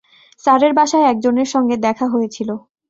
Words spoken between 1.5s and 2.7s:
সঙ্গে দেখা হয়েছিল।